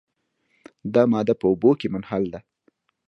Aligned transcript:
دا 0.93 1.03
ماده 1.11 1.33
په 1.41 1.45
اوبو 1.51 1.71
کې 1.79 1.87
منحل 1.93 2.23
ده. 2.33 2.39